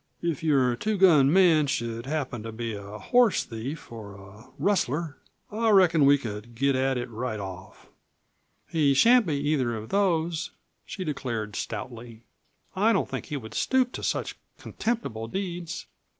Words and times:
If 0.23 0.41
your 0.43 0.75
two 0.75 0.97
gun 0.97 1.67
should 1.67 2.07
happen 2.07 2.41
to 2.41 2.51
be 2.51 2.73
a 2.73 2.97
horse 2.97 3.43
thief, 3.43 3.91
or 3.91 4.15
a 4.15 4.49
rustler, 4.57 5.17
I 5.51 5.69
reckon 5.69 6.05
we 6.07 6.17
could 6.17 6.55
get 6.55 6.75
at 6.75 6.97
it 6.97 7.07
right 7.11 7.39
off." 7.39 7.87
"He 8.67 8.95
shan't 8.95 9.27
be 9.27 9.35
either 9.35 9.75
of 9.77 9.89
those," 9.89 10.49
she 10.87 11.03
declared 11.03 11.55
stoutly. 11.55 12.23
"I 12.75 12.93
don't 12.93 13.07
think 13.09 13.27
he 13.27 13.37
would 13.37 13.53
stoop 13.53 13.91
to 13.91 14.01
such 14.01 14.37
contemptible 14.57 15.27
deeds. 15.27 15.85